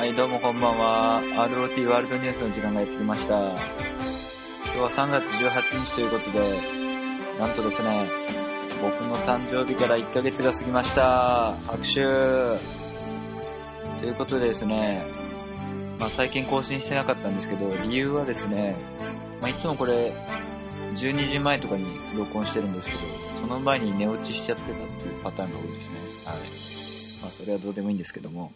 [0.00, 1.20] はい、どうもこんばんは。
[1.22, 3.34] ROT ワールドニュースの時間がやってきました。
[3.38, 3.58] 今
[4.72, 6.58] 日は3月18日ということで、
[7.38, 8.08] なんとですね、
[8.80, 11.52] 僕の誕生日から1ヶ月が過ぎました。
[11.66, 11.92] 拍手
[14.00, 15.04] ということでですね、
[15.98, 18.76] まあ最近更新してなかったんですけど、理由はですね、
[19.42, 20.14] まあいつもこれ、
[20.94, 21.84] 12時前とかに
[22.16, 23.00] 録音してるんですけど、
[23.42, 25.96] その前に寝落ちしちゃってたっていうパターンが多いですね。
[26.24, 26.36] はい。
[27.20, 28.50] まあそれはどうでもいいんですけども。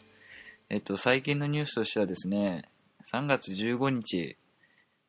[0.71, 2.65] えっと、最近のニュースとしてはですね、
[3.13, 4.37] 3月15日、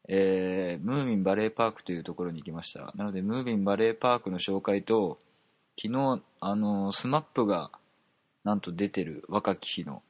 [0.08, 2.92] えー、ムーミンバレーパークというところに行きました。
[2.96, 5.18] なので、ムーミンバレーパークの紹介と、
[5.82, 7.72] 昨日、あの、 SMAP が、
[8.44, 10.04] なんと出てる若き日の、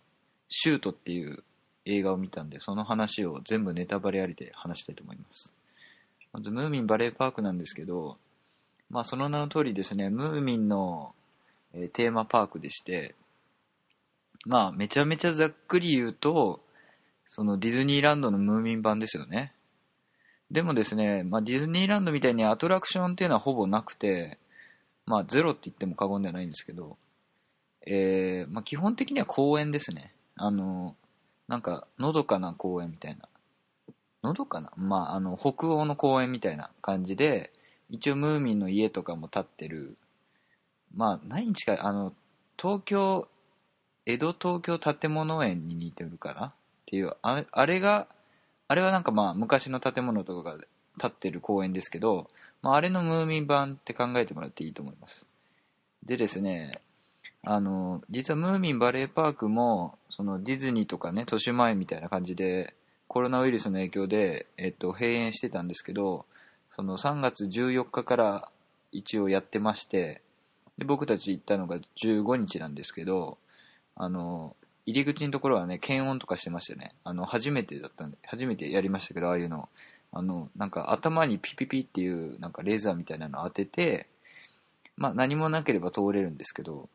[0.49, 1.43] シュートっていう
[1.85, 5.53] 映画を見たんで、その話を全部ネタバレありで話したいと思います。
[6.33, 8.17] まず、ムーミンバレーパークなんですけど、
[8.89, 11.13] まあ、その名の通りですね、ムーミンの、
[11.73, 13.13] えーテーマパークでして、
[14.45, 16.61] まあ、めちゃめちゃざっくり言うと、
[17.25, 19.53] そのディズニーランドのムーミン版ですよね。
[20.51, 24.37] でもですね、まあ、ディズニーランドみたいにアトラクションっていうのはほぼなくて、
[25.07, 26.97] まあ、ゼロって言っても過言ではないんですけど、
[27.87, 30.13] えー、まあ、基本的には公園ですね。
[30.35, 30.95] あの、
[31.47, 33.27] なんか、のどかな公園みたいな。
[34.23, 34.71] のどかな？
[34.75, 37.51] まあ、あの、北欧の公園みたいな感じで、
[37.89, 39.97] 一応ムーミンの家とかも建ってる、
[40.95, 42.13] まあ、何に近い、あの、
[42.59, 43.27] 東京、
[44.05, 46.51] 江戸東京建物園に似てるからっ
[46.85, 48.07] ていう、あれあれが、
[48.67, 50.63] あれはなんかまあ昔の建物とかが
[50.99, 52.29] 建ってる公園ですけど、
[52.61, 55.25] まああれのムーミン版って考えてもらっていいと思います。
[56.03, 56.71] でですね、
[57.43, 62.73] あの、実はムーミンバレーパークも、そのディズニーとかね、豊島園みたいな感じで、
[63.07, 66.25] コロナウイルスの影響で、えっと、閉園してたんですけど、
[66.75, 68.49] その3月14日から
[68.91, 70.21] 一応やってまして、
[70.77, 73.37] で僕たち行ったのが15日なんですけど、
[73.95, 76.93] あの、入り口のところはね、検温とかしてましたよね。
[77.03, 79.69] あの、初めてだったんで、初めてやりましたけど、ああいうの。
[80.11, 84.07] あの、なんか頭にピピピっていう、なんかレーザーみたいなの当てて、
[84.95, 86.87] まあ何もなければ通れるんですけど、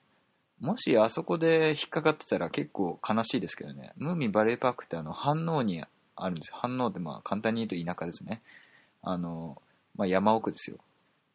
[0.60, 3.92] もしあそこで引っかかってたら結構悲しいですけどね。
[3.96, 5.82] ムーミンバレーパークってあの、反応に
[6.16, 6.52] あるんです。
[6.54, 8.40] 反応ってまあ簡単に言うと田舎ですね。
[9.02, 9.60] あの、
[9.96, 10.76] まあ山奥ですよ。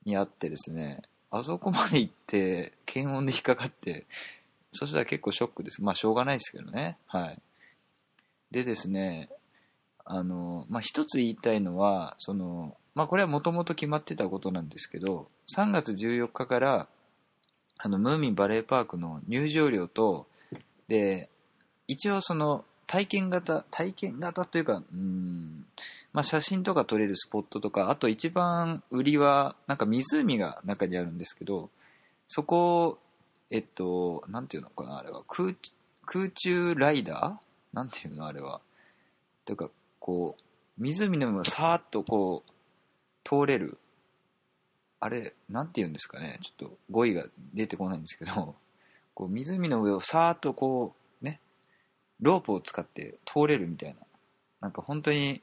[0.05, 4.05] にあってですね、あそこまで行って、検温で引っかかって、
[4.75, 5.81] そしたら結構ショックです。
[5.81, 6.97] まあ、しょうがないですけどね。
[7.07, 7.39] はい。
[8.51, 9.29] でですね、
[10.05, 16.87] あの、まあ、一つ言いたいのは、その、まあ、これはもともと決まってたことなんですけど、3月14日から、
[17.77, 20.27] あの、ムーミンバレーパークの入場料と、
[20.87, 21.29] で、
[21.87, 25.65] 一応その、体験型、体験型というか、うん、
[26.13, 31.69] まあ、写真とか撮れるスポットとか、あと一番売りは、なんか湖が中にあるんですけど、
[32.27, 32.99] そこ
[33.51, 35.23] えっと、なんていうのかな、あれは。
[35.27, 35.55] 空、
[36.05, 37.45] 空中ライダー？
[37.75, 38.61] なんていうの、あれは。
[39.45, 39.69] というか、
[39.99, 40.43] こう、
[40.77, 42.51] 湖の上をさーっとこう、
[43.23, 43.77] 通れる。
[44.99, 46.39] あれ、なんていうんですかね。
[46.41, 48.55] ちょっと語彙が出てこないんですけど、
[49.13, 51.39] こう、湖の上をさーっとこう、ね、
[52.21, 53.99] ロープを使って通れるみたいな。
[54.61, 55.41] なんか本当に、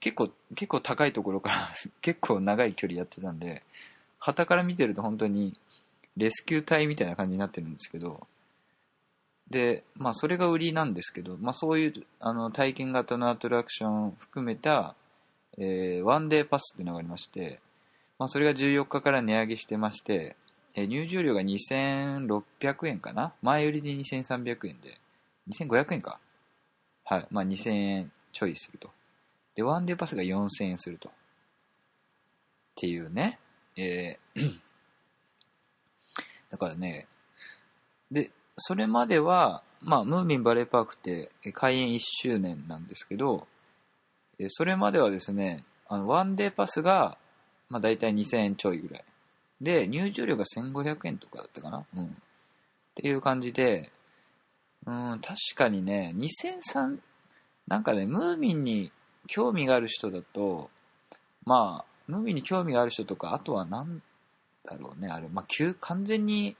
[0.00, 3.62] 結構、結構高いところから 結構長い距離やってたんで、
[4.18, 5.58] 旗から見てると本当に、
[6.16, 8.26] レスキュー隊みたいな感じになってるんですけど、
[9.50, 14.94] で、まあそれが売りなんですけど、まあそういうあの体験型のアトラクションを含めた、
[15.58, 17.60] えーワンデーパスっていうのがありまして、
[18.18, 20.36] まあそれが14日から値上げしてまして、
[20.74, 23.34] えー入場料が2600円かな？
[23.42, 24.98] 前売りで2300円で、
[25.48, 26.18] 2500円か？
[27.04, 27.26] はい。
[27.30, 28.90] まあ2000円ちょいすると。
[29.54, 31.08] で、ワンデーパスが4000円すると。
[31.08, 31.12] っ
[32.74, 33.38] ていうね。
[33.76, 34.65] えー
[36.50, 37.06] だからね、
[38.10, 43.46] で、それまでは、まあ、ムーミンバレーパークって開園1周年なんですけど、
[44.48, 47.18] それまではですね、あの、ワンデーパスが、
[47.68, 49.04] まあ、大体2000円ちょいぐらい。
[49.60, 51.84] で、入場料が1500円とかだったかな？
[51.96, 52.04] うん。
[52.04, 52.08] っ
[52.94, 53.90] ていう感じで、
[54.86, 56.98] うん、確かにね、2003、
[57.66, 58.92] なんかね、ムーミンに
[59.26, 60.70] 興味がある人だと、
[61.44, 64.02] まあ、ムーミンに興味がある人とか、あとはなん
[64.66, 66.56] だろうね、あれ、まあ、急、完全に、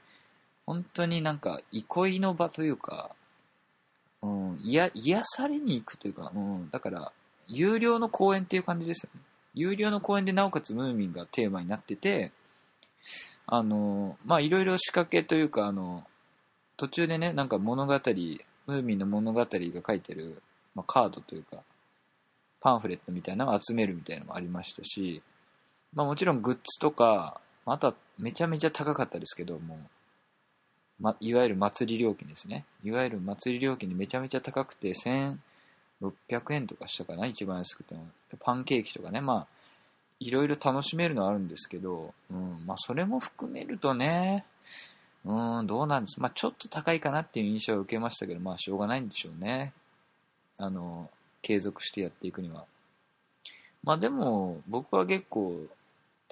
[0.65, 3.11] 本当になんか、憩いの場というか、
[4.21, 7.11] うん、いや、癒されに行くというか、うん、だから、
[7.47, 9.21] 有料の公園っていう感じですよね。
[9.53, 12.31] 有料の公園でなおかつムーミンがテーマになってて、
[13.45, 16.03] あの、まあ、いろいろ仕掛けというか、あの、
[16.75, 19.49] 途中でね、なんか物語、ムーミンの物語が
[19.87, 20.41] 書いてる、
[20.75, 21.63] まあ、カードというか、
[22.59, 25.21] パンフレットみたいなのを集めるみたいなのもありましたし、
[25.93, 29.77] まあもちろんグッズとか、まああとはめちゃめちゃ高かったですけども、
[30.99, 32.65] ま、いわゆる祭り料金ですね。
[32.83, 38.07] いわゆる祭り料金でめちゃめちゃ高くて、1600円とかしたかな、一番安くても。
[38.39, 39.47] パンケーキとかね、まあ、
[40.19, 44.45] いろいろ楽しめるのはあるんですけど、うん、まあ、それも含めるとね、
[45.25, 46.19] うん、どうなんです。
[46.21, 49.73] まあ、ちょっと高いかなっていう印象を受けましたけど、まあ、しょうがないんでしょうね。
[50.57, 51.11] あの、
[51.41, 52.65] 継続してやっていくには。
[53.83, 55.67] まあ、でも、僕は結構、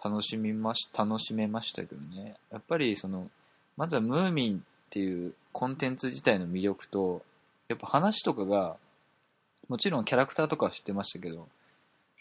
[0.03, 2.35] 楽しみまし、楽しめましたけどね。
[2.51, 3.29] やっぱり、その、
[3.77, 7.23] まずはムーミンっていうコンテンツ自体の魅力と、
[7.67, 8.77] やっぱ話とかが、
[9.67, 11.47] もちろんキャラクターとかは知ってましたけど、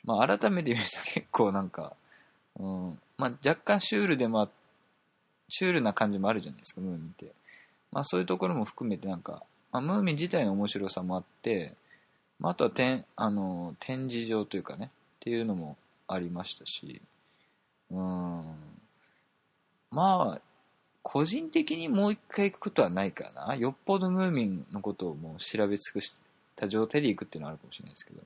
[0.04, 1.94] まあ改めて見ると 結構なんか、
[2.58, 4.50] うん、まあ若干シュールでも
[5.48, 7.32] シュールな感じもあるじゃないですか、ムーミンって。
[7.92, 9.42] まあそういうところも含めてなんか、
[9.72, 11.74] まあ、ムーミン自体の面白さもあって、
[12.38, 15.76] まあ、あとは展あの展示場というかね、っていうのも
[16.08, 17.00] ありましたし、
[17.94, 18.54] うん、
[19.90, 20.40] まあ、
[21.02, 23.54] 個人的にもう一回行くことはないかな。
[23.54, 26.20] よっぽどムーミンのことをもう調べ尽くし
[26.56, 28.22] た状態で行くっていうのはあるかもしれないですけど。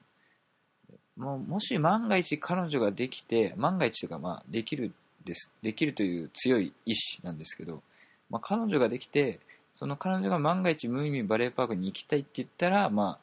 [1.16, 4.92] もうもし万が一彼女ができて、万が一というかまあできる
[5.24, 7.82] です、できるという強い意志なんですけど、
[8.30, 9.40] まあ彼女ができて、
[9.74, 13.18] その彼女が万が一ムーミンバレーパークに行きたいって言ったら、ま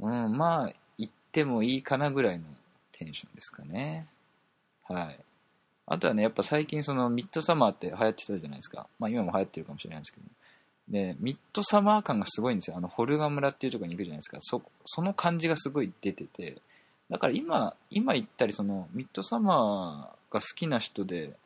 [0.00, 2.44] あ、うん、まあ行ってもいいかなぐらいの
[2.92, 4.06] テンションですかね。
[4.84, 5.18] はい。
[5.86, 8.86] あとはね、やっぱ最近そのミッドサマーって流行ってたじゃないですか。
[8.98, 10.26] まあ今も流行ってるかもしれないですけど。
[10.88, 12.76] で、ミッドサマー感がすごいんですよ。
[12.76, 14.38] あの、ホルガ村っていうところに行くじゃないですか。
[14.40, 16.60] そ、その感じがすごい出てて。
[17.10, 21.36] だから今、今言ったりその、ミッドサマーが好きな人で、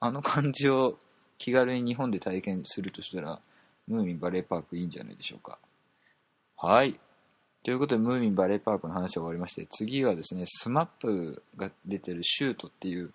[0.00, 0.98] あの感じを
[1.38, 3.40] 気軽に日本で体験するとしたら、
[3.88, 5.58] ムーミンバレーパークいいんじゃないでしょうか。
[6.56, 6.98] はい。
[7.64, 13.12] ということで、ムーミンバレーパークの話が終わりまして、次はですね、 SMAP が出てるシュートっていう、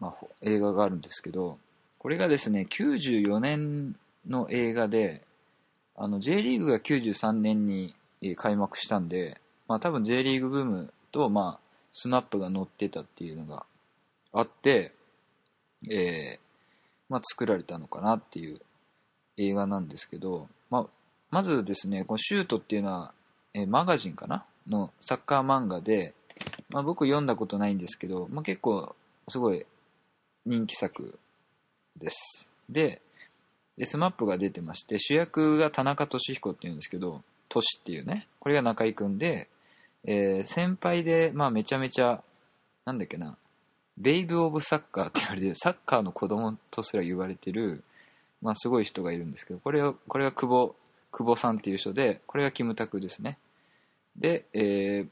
[0.00, 1.58] まあ、映画があるんですけど、
[1.98, 3.96] これがですね、94年
[4.28, 5.22] の映画で、
[5.96, 7.94] あの、J リーグが93年に
[8.36, 13.64] 開幕したんで、まあ多分 J リーグブームと、まあ、 SMAP が乗ってたっていうのが
[14.32, 14.92] あって、
[15.90, 16.38] えー、
[17.08, 18.60] まあ作られたのかなっていう
[19.36, 20.86] 映画なんですけど、まあ、
[21.30, 23.12] まずですね、このシュートっていうのは、
[23.54, 24.44] えー、マガジンかな？
[24.66, 26.14] のサッカー漫画で、
[26.70, 28.94] まあ僕読んだことないんですけど、まあ結構
[29.28, 29.64] すごい
[30.46, 31.18] 人気作
[31.96, 32.48] です。
[32.68, 33.00] で、
[33.76, 39.48] で、 SMAP が出てまして、主役が田中俊彦っていうんですけど、トシっていうね、これが中居君で、
[40.04, 42.22] えー、先輩で、まあめちゃめちゃ、
[42.84, 43.36] なんだっけな、
[43.96, 47.82] babe of soccer って言われて、サッカーの子供とすら言われてる、
[48.42, 50.76] まあすごい人がいるんですけど、これは、これが久保、
[51.10, 53.38] 久保さんっていう人で、これがキムタクですね。
[54.16, 55.08] で、えー、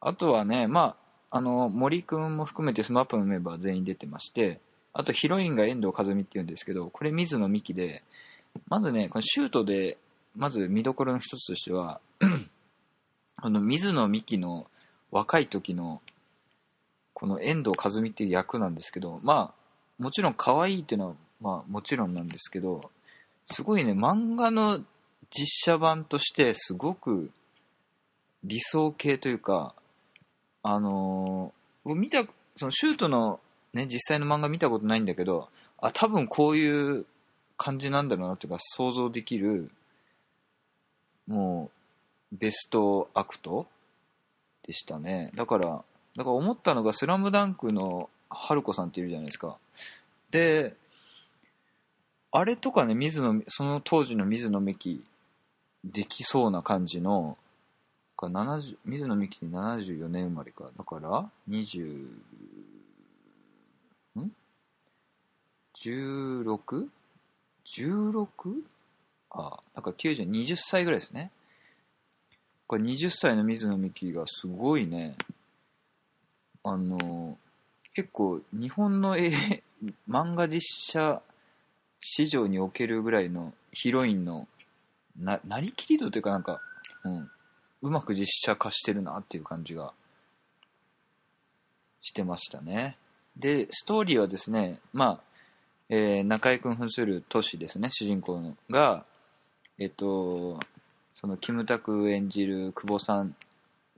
[0.00, 4.60] あとはね、まあ、あの、森くんも含めて SMAP のメンバー全員出てまして、
[4.92, 8.02] あとヒロインが遠藤和美っていうんですけど、これ水野美紀で、
[8.68, 9.98] まずね、このシュートで、
[10.34, 12.00] まず見どころの一つとしては、
[13.40, 14.66] この水野美紀の
[15.10, 16.00] 若い時の、
[17.12, 22.90] この遠藤和美っていう役なんですけど、まあ、もちろん可愛いっていうのは、まあもちろんなんですけど、
[23.50, 24.80] すごいね、漫画の
[25.30, 27.30] 実写版としてすごく
[28.44, 29.74] 理想系というか、
[30.68, 32.24] あのー、見た、
[32.56, 33.40] そのシュートの
[33.72, 35.48] ね、実際の漫画見たことないんだけど、
[35.78, 37.06] あ、多分こういう
[37.56, 39.70] 感じなんだろうなっていうか想像できる、
[41.26, 41.70] も
[42.32, 43.66] う、ベストアクト
[44.66, 45.30] でしたね。
[45.34, 45.84] だから、
[46.16, 49.56] だから思ったのが、スラムダンクの春子さんっているじゃないですか。
[50.30, 50.74] で、
[52.32, 55.04] あれとかね、水野、その当時の水野美紀、
[55.84, 57.36] できそうな感じの、
[58.16, 60.70] か70水野美紀って74年生まれか。
[60.76, 62.08] だから、20、
[64.18, 64.32] ん
[65.84, 66.88] ?16?16?
[67.76, 68.62] 16?
[69.30, 71.30] あ、なんか90、20歳ぐらいですね。
[72.66, 75.14] これ20歳の水野美紀がすごいね、
[76.64, 77.38] あの、
[77.94, 79.62] 結構日本の絵、
[80.08, 81.22] 漫画実写
[82.00, 84.48] 史上におけるぐらいのヒロインの
[85.18, 86.60] な、なりきり度というかなんか、
[87.04, 87.30] うん、
[87.82, 89.92] うまく実写化してるなっていう感じが
[92.00, 92.96] してましたね。
[93.36, 95.20] で、ストーリーはですね、まあ、
[95.88, 99.04] えー、中居君扮する都市ですね、主人公のが、
[99.78, 100.58] えっと、
[101.16, 103.34] そのキムタク演じる久保さん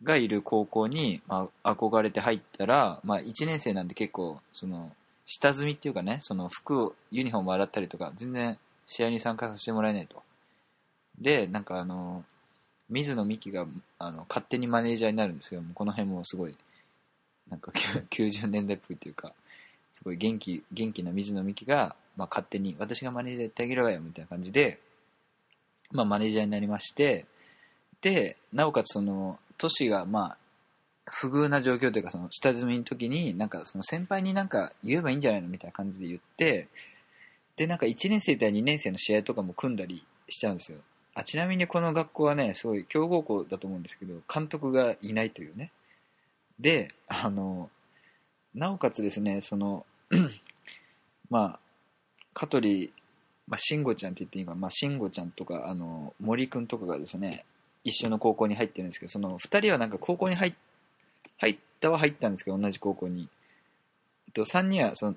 [0.02, 4.90] がいる高校に、まあ、憧れて入ったら、まあ、1年生なんで結構、その、
[5.24, 10.22] 下積みっていうかね、その服を、ユニフォーム洗ったりとか、全然試合に参加させてもらえないと。
[11.20, 12.24] で、なんかあの、
[12.88, 13.66] 水野美紀が
[13.98, 16.54] あの勝手にマネージャーになるんですけども、この辺もすごい、
[17.50, 17.72] なんか
[18.10, 19.32] 90年代っぽいというか、
[19.94, 24.80] すごい元気、元気な水野美紀が、まあ、勝手に、私がマネージャーやってあげればよ、みたいな感じで、
[25.90, 27.26] まあ、マネージャーになりまして、
[28.00, 30.36] で、なおかつその、都市が、まあ、
[31.06, 35.48] 不遇な状況というか、その、下積みの時に、なんか、その先輩になんか言えばいいんじゃないの？
[35.48, 36.68] みたいな感じで言って、
[37.56, 40.78] で、なんか1年生対2年生の試合とかも組んだりしちゃうんですよ。
[41.18, 45.72] あ、ちなみにこの学校はね、すごい強豪校だと思うんですけど、監督がいないというね。
[46.60, 47.70] で、あの、
[48.54, 49.84] なおかつですね、その、
[51.30, 51.58] まあ、
[52.34, 52.92] 香取、
[53.46, 57.44] まあ、慎吾ちゃんって言っていいか、まあ、慎吾ちゃんとか、あの、森くんとかがですね、
[57.84, 60.54] 一緒の高校に入ってるんですけど、その二人はなんか高校に入
[61.38, 63.28] 入ったは入ったんですけど、同じ高校に。
[64.26, 65.16] えっと、三人は、その、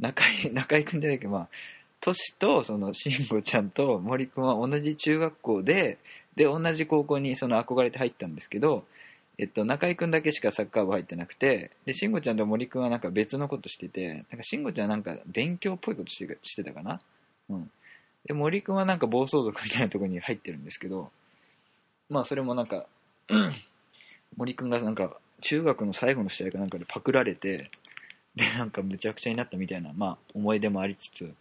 [0.00, 1.48] 中井、中井くんじゃないけど、まあ、
[2.04, 5.96] トシと、その、慎吾ちゃんと森くんは同じ中学校で、
[6.36, 8.84] で、同じ高校にその憧れて入ったんですけど、
[9.38, 17.00] えっと、中居くんだけしかサッカー部入ってなくて、で、慎吾ちゃんと森くんはなんか別のことしてて、なんか慎吾ちゃんなんか勉強っぽいことしてしてたかな？
[17.48, 17.70] うん。
[18.26, 21.10] で、森くんはなんか暴走族みたいなとこに入ってるんですけど、
[22.10, 22.84] まあそれもなんか
[24.36, 27.70] 森くんがなんか中学の最後の試合かなんかでパクられて、
[28.36, 31.32] で、なんかむちゃくちゃになったみたいな、まあ思い出もありつつ、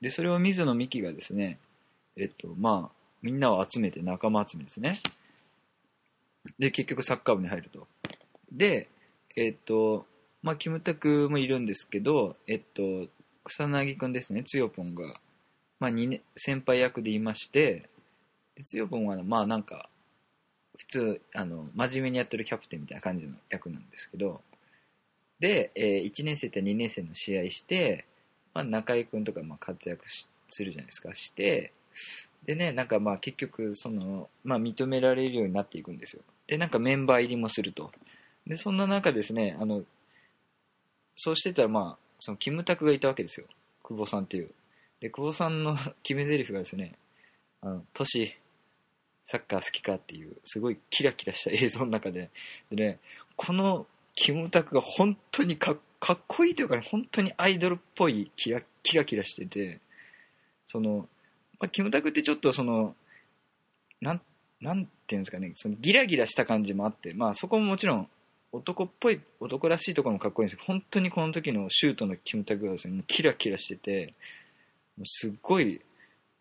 [0.00, 1.58] で、それを水野美紀がですね、
[2.16, 5.02] えっと、まあ、みんなを集めて仲間集めですね。
[6.58, 7.86] で、結局サッカー部に入ると。
[8.52, 8.88] で、
[9.36, 10.06] えっ、と、
[10.42, 13.08] まあ、キムタクもいるんですけど、えっと、
[13.44, 15.20] 草薙くんですね、つよぽんが、
[15.80, 17.88] まあ、年、先輩役でいまして、
[18.62, 19.88] つよぽんは、まあ、なんか、
[20.76, 24.42] 普通、あの、真面目にやってるキャプテンみたいな感じの役なんですけど、
[25.40, 28.06] で、えー、1年生と2年生の試合して、
[28.58, 30.04] まあ、中居君とかまあ活躍
[30.48, 31.72] するじゃないですか、して、
[32.44, 36.22] でね、なんかまあ結局、その、まあ認められるようになっていくんですよ。
[36.48, 37.92] で、なんかメンバー入りもすると。
[38.48, 39.84] で、そんな中ですね、あの、
[41.14, 43.46] そうしてたらまあ、そのキムタクがいたわけですよ。
[43.84, 44.50] 久保さんっていう。
[44.98, 46.96] で、久保さんの 決め台詞がですね、
[47.60, 48.34] あの、トシ、
[49.24, 49.94] サッカー好きか？
[49.94, 52.30] っていう、すごいキラキラした映像の中で、
[52.70, 52.98] でね、
[53.36, 53.86] この
[54.16, 59.80] キムタクが本当にかかっこいいというか、ね、本当にアイドルっぽいキラキラキラしてて、
[60.66, 61.08] その、
[61.58, 62.94] まあ、キムタクってちょっとその、
[64.00, 64.20] なん、
[64.60, 68.08] なんていうんですかね、そのギラギラした感じもあって、まあそこももちろん
[68.50, 74.14] 男っぽい、男らしいところもかっこいいんですけど、本当にこの時のシュートのキムタクがですね、キラキラしてて、
[74.96, 75.80] もうすっごい、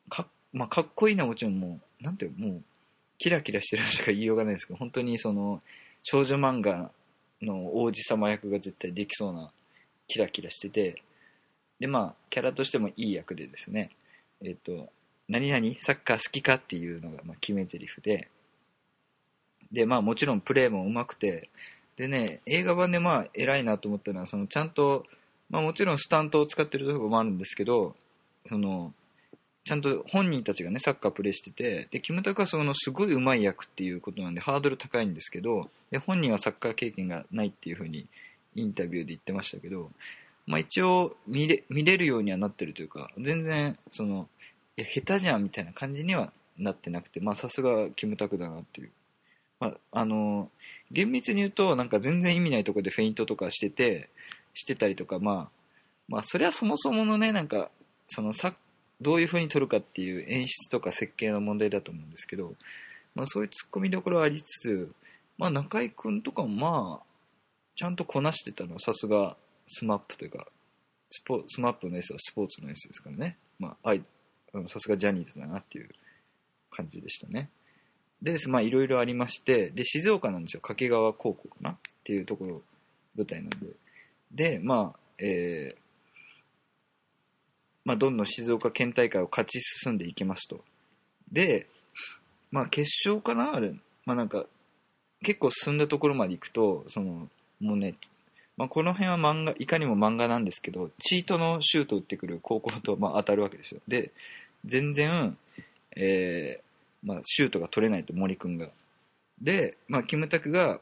[0.09, 2.63] か,、まあ、かっこいいのはもちろんもう、なんていうもう、
[3.17, 5.61] キラキラしてるしか言いようがないですけど、本当にその、
[6.03, 6.91] 少女漫画
[7.41, 9.51] の王子様役が絶対できそうな、
[10.08, 11.03] キラキラしてて、
[11.79, 13.91] で、まあ、キャラとしてもいい役でですね、
[14.41, 14.89] えっ、と、
[15.27, 18.29] 何々サッカー好きかっていうのが、まあ、決め台詞で、
[19.72, 21.50] で、まあもちろんプレーも上手くて、
[21.98, 25.06] でね、映画版でまあ偉いなと思ったのは、そのちゃんと、
[25.50, 27.96] まあもちろんスタントを使ってるところもあるんですけど、
[28.48, 28.94] その、
[29.67, 38.07] ちゃんと本人たちがね、サッカープレーしてて、で、キムタクはそのすごい上手い役っていうことなんで、ハードル高いんですけど、で、本人はサッカー経験がないっていうふうに
[38.55, 39.91] インタビューで言ってましたけど、
[40.45, 44.29] まあ一応見れ、見れるようにはなってるというか、全然、その、
[44.77, 48.91] いや、下手じゃんみたいな感じにはなってなくて、まあさすがキムタクだなっていう。
[49.59, 50.50] まあ、あの、
[50.91, 54.07] 厳密に言うと、なんか全然意味ないとこでフェイントとかしてて、
[54.53, 55.50] してたりとか、まあ、
[56.07, 57.69] まあそれはそもそものね、なんか、
[58.07, 58.53] そのさ、
[59.01, 62.55] どういう風に撮るかっていう演出とか設計の問題だと思うんですけど、
[63.15, 64.91] まあそういう突っ込みどころはありつつ、
[65.37, 67.05] まあ中居君とかもまあ、
[67.75, 69.37] ちゃんとこなしてたのはさすが
[69.67, 70.47] SMAP というか、
[71.09, 73.37] スポ SMAP の S はスポーツの S ですからね。
[73.59, 73.93] まあ、
[74.67, 75.89] さすがジャニーズだなっていう
[76.71, 77.49] 感じでしたね。
[78.21, 80.61] で、まあいろいろありまして、で、静岡なんですよ。
[80.61, 82.61] 掛川高校かなっていうところ、
[83.15, 83.57] 舞台なんで。
[84.31, 85.87] で、まあ、えー、
[87.88, 90.60] まあどんどん静岡県大会を勝ち進んでいきますと。
[91.32, 91.67] で、
[92.51, 93.74] まあ決勝かなあれ。
[94.06, 94.46] まあなんか、
[95.24, 97.29] 結構進んだところまで行くと、その、
[97.62, 97.96] もうね、
[98.58, 103.79] まあ、この辺は漫画、いかにも漫画なんですけど、チートのシュート打ってくる高校と、まあ、当たるわけですよ。
[103.88, 104.12] で、
[104.65, 105.38] 全然、
[105.96, 108.67] えー、まあ、シュートが取れないと、森くんが。
[109.41, 110.82] で、まあ、キムタクが、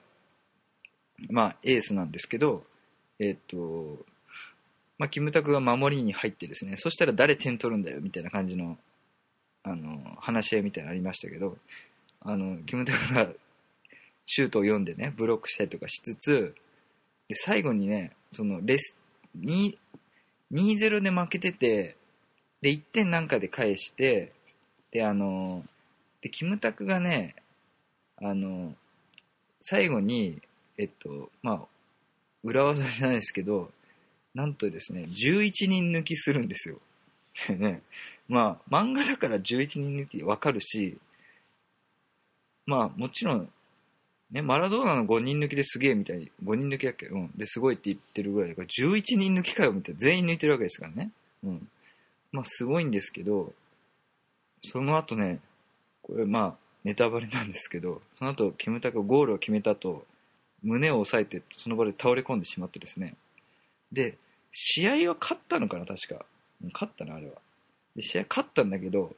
[1.30, 2.64] まあ、エースなんですけど、
[3.20, 4.00] えっ、と、
[4.98, 8.78] まあ、キムタクが守りに入ってですね、そしたら誰点取るんだよ、みたいな感じの、
[9.64, 11.58] あの、話し合いみたいなのありましたけど、
[12.22, 13.28] あの、キムタクが
[14.26, 16.56] シュートを読んでね、ブロックしたりとかしつつ、
[17.28, 18.98] で、最後にね、その、レス、
[19.40, 19.78] 2、
[20.52, 21.98] 2-0で負けてて、
[22.62, 24.32] で、1点なんかで返して、
[24.92, 25.64] で、あの、
[26.22, 27.36] で、キムタクがね、
[28.18, 28.74] あの、
[29.60, 30.42] 最後に、
[30.78, 31.62] えっと、まあ、
[32.44, 33.72] 裏技じゃないですけど、
[34.36, 36.80] なんとですね、11人抜きするんですよ。
[37.58, 37.82] ね、
[38.28, 40.98] まあ、漫画だから11人抜きわかるし、
[42.66, 43.50] まあ、もちろん、
[44.32, 47.06] ね、マラドーナの5人抜きですげえみたいに、5人抜きだっけ？
[47.08, 47.32] うん。
[47.38, 51.12] で、すごいって言ってるぐらいだから、11人抜きかよみたいな、全員抜いてるわけですからね。
[51.44, 51.70] うん。
[52.32, 53.54] まあ、すごいんですけど、
[54.64, 55.40] その後ね、
[56.02, 60.06] これまあ、ネタバレなんですけど、その後、キムタクゴールを決めた後、
[60.64, 63.16] 胸を押さえて、その場で倒れ込んでしまってですね。
[63.92, 64.18] で、
[64.58, 66.26] 試合は勝ったのかな、確か。
[66.74, 67.34] 勝ったな、あれは。
[67.96, 69.14] で、試合勝ったんだけど、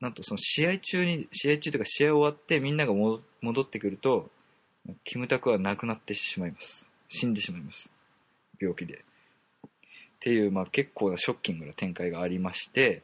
[0.00, 4.30] なんとその試合中に、試合中というか試合終わってみんなが戻ってくると、
[5.02, 6.88] キムタクは亡くなってしまいます。
[7.08, 7.90] 死んでしまいます。
[8.60, 8.94] 病気で。
[8.94, 9.68] っ
[10.20, 13.02] ていう、まあ結構なショッキングな展開がありまして、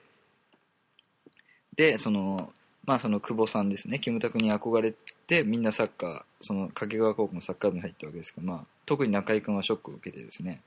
[1.75, 2.52] で、その、
[2.85, 4.95] まあその久保さんですね、キムタクに憧れ
[5.26, 10.61] てみんなサッカー、その掛川高校のサッカー部に入ったわけですけど、まあ特に中居君はショックを受けてですね。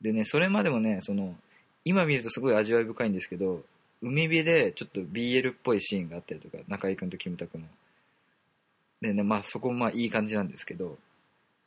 [0.00, 1.34] でね、それまでもね、その、
[1.84, 3.62] 今見るとすごい味わい深いんですけど、
[4.00, 7.64] 海辺でちょっと BL っぽいシーンがあったりとか、中居君とキムタクの。
[9.00, 10.98] でね、まあそこもまあいい感じなんですけど、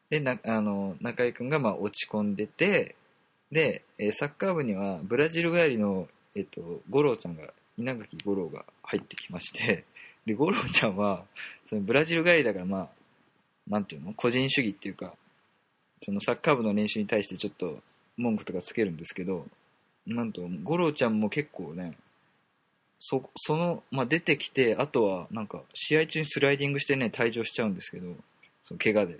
[0.09, 2.95] で、なあの中居君がまあ落ち込んでて、
[3.51, 9.83] で、サッカー部にはブラジル帰りの、えっと、五郎ちゃんが、稲垣五郎が入ってきまして、
[10.25, 11.25] で、五郎ちゃんは、
[11.67, 12.89] そのブラジル帰りだからまあ、
[13.67, 14.13] なんていうの？
[14.13, 15.13] 個人主義っていうか、
[16.01, 17.79] そのサッカー部の練習に対してちょっと
[18.21, 19.47] 文句とかつけるんですけど、
[20.05, 21.93] なんと、五郎ちゃんも結構ね、
[22.99, 28.15] そその、まあ、出てきて、あとは、なんか、試合中にスライディングしてね、退場しちゃうんですけど、
[28.63, 29.19] その怪我で。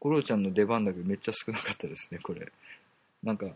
[0.00, 2.52] 五郎ちゃんの出番だけめっちゃ少なかったですね、これ。
[3.22, 3.46] なんか、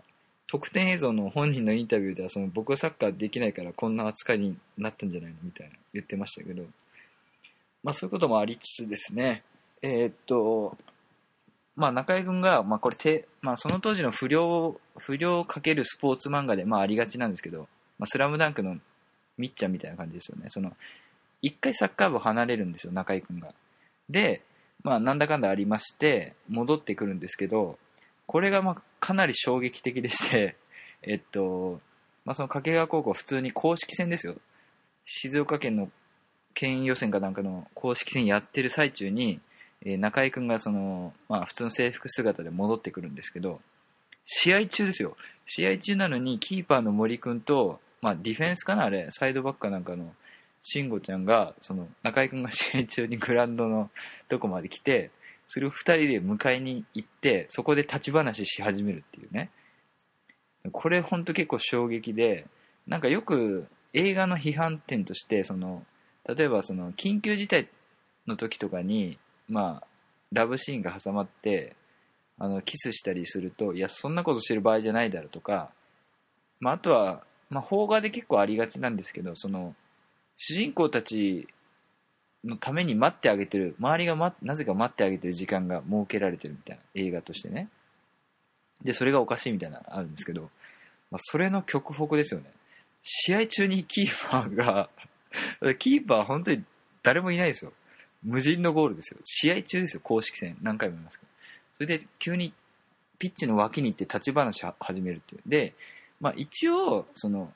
[0.46, 5.36] 特典映像の本人のインタビューでは、その僕はサッカーできないからこんな扱いになったんじゃないの？
[5.44, 6.64] みたいな言ってましたけど、
[7.84, 9.44] まあそういうこともありつつですね、
[9.80, 10.76] えー、っと、
[11.76, 18.76] まあ中居君が、まあこれて、まあその当時の不良、不良をかけるスポーツ漫画でまあありがちなんですけど、まあスラムダンクの
[19.38, 20.46] みっちゃんみたいな感じですよね。
[20.48, 20.72] その、
[21.42, 23.54] 一回サッカー部離れるんですよ、中居君が。
[24.08, 24.42] で、
[24.82, 27.78] まあ、なんだかんだありまして、戻ってくるんですけど、
[28.26, 30.56] これがまあ、かなり衝撃的でして、
[31.02, 31.80] えっと、
[32.24, 34.36] まあ、その掛川高校普通に公式戦ですよ。
[35.06, 35.90] 静岡県の
[36.54, 39.40] 県予選かなんかの公式戦やってる最中に、
[39.84, 43.60] えー、中居君がその、まあ、普通の制服姿で戻ってくるんですけど、
[44.26, 45.16] 試合中ですよ。
[45.46, 50.14] 試合中なのに、キーパーの森君と、まあ、ディフェンスかなあれ、サイドバックかなんかの、
[50.62, 53.90] 慎吾ちゃんが、その、中居君が試合中に グラウンドの
[54.28, 55.10] とこまで来て、
[55.48, 59.50] それを二人で迎えに行って、そこで立ち話し始めるっていうね。
[60.72, 62.46] これほんと結構衝撃で、
[62.86, 65.84] なんかよく映画の批判点として、その、
[66.28, 67.68] 例えばその、緊急事態
[68.26, 69.18] の時とかに、
[69.50, 69.86] まあ、
[70.32, 71.76] ラブシーンが挟まって、
[72.38, 75.70] あの、キスしたりすると、いや、そんなことしてる場合じゃないだろうとか、
[76.60, 79.74] まあ、あとは、まあ、邦画で結構ありがちなんですけど、その、
[80.36, 81.48] 主人公たち
[82.44, 87.68] のために待ってあげてる、周りが、ま、なぜか待ってあげてる時間が設けられてるみたいな、映画としてね。
[88.82, 90.50] で、それがおかしいみたいなのあるんですけど、
[91.10, 92.50] まあ、それの極北ですよね。
[93.02, 94.90] 試合中にキーパーが
[95.78, 96.64] キーパー本当に
[97.02, 97.72] 誰もいないですよ。
[98.22, 99.18] 無人のゴールですよ。
[99.24, 100.56] 試合中ですよ、公式戦。
[100.62, 101.30] 何回も言いますけど。
[101.78, 102.52] それで急に
[103.18, 105.42] ピッチの脇に行って立ち話始めるっていう。
[105.46, 105.74] で、
[106.20, 107.52] まあ一応、その、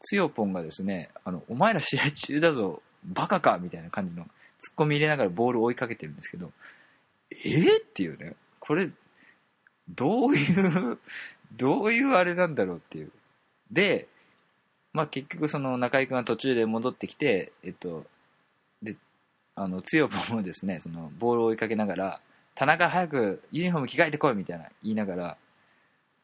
[0.00, 4.26] つよぽんがですね、あの、お前ら試合中だぞ、バカかみたいな感じの
[4.58, 6.52] ツッコミ入れながらボールを追いかけてるんですけど、
[7.30, 8.90] えー、っていうね、これ、
[9.88, 10.98] どういう
[11.56, 13.10] どういうあれなんだろうっていう。
[13.70, 14.08] で、
[14.92, 18.04] まあ結局その中居君が途中で戻ってきて、えっと、
[18.82, 18.96] で、
[19.58, 22.20] あの、つよぽもですね、 そのボールを追いかけながら、
[22.54, 25.36] 田中早くユニフォーム着替えてこいみたいな言いながら、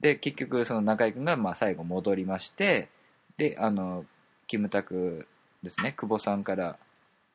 [0.00, 2.88] で、結局その中居君がまあ最後戻りまして、
[3.36, 4.06] で、あの、
[4.46, 5.26] キムタク
[5.62, 6.78] ですね、久保さんから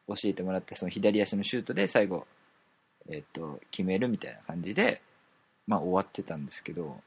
[0.08, 2.28] 教えてもらったその左足のシュートで最後、
[3.10, 5.02] えっと、決めるみたいな感じで、
[5.68, 7.02] まあ終わってたんですけど、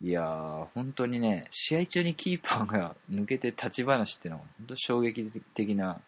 [0.00, 6.00] いやー、本当にね、試合中にキーパーが抜けて立ち話っていうのは、本当衝撃的な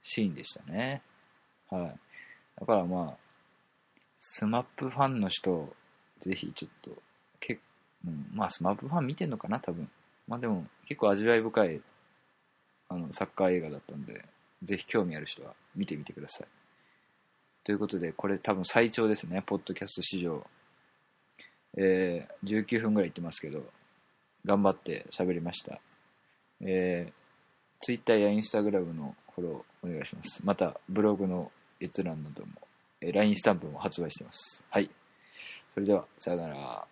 [0.00, 1.02] シーンでしたね。
[1.72, 1.98] はい。
[2.60, 3.16] だからまあ、
[4.20, 5.74] SMAP ファンの人、
[6.20, 6.90] ぜひちょっと、
[7.40, 7.58] け
[8.06, 9.88] うん、まあ SMAP ファン見てんのかな、多分。
[10.28, 11.80] まあでも、結構味わい深い、
[12.90, 14.24] あの、サッカー映画だったんで、
[14.62, 16.46] ぜひ興味ある人は見てみてください。
[17.64, 20.46] ということで、これ多分最長ですね、ポッドキャスト史上。
[21.78, 23.64] えー、19分ぐらい言ってますけど、
[24.44, 25.80] 頑張って喋りました。
[26.60, 27.12] えー、
[27.80, 30.40] Twitter や Instagram のフォローお願いします。
[30.44, 31.50] また、ブログの
[31.82, 32.52] 閲覧なども、
[33.00, 34.62] え、LINE スタンプも発売してます。
[34.70, 34.88] はい。
[35.74, 36.86] それでは、さよなら。